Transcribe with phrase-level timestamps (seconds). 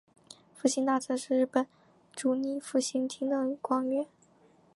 [0.57, 1.67] 复兴大臣是日本
[2.15, 4.07] 主理复兴厅的官员。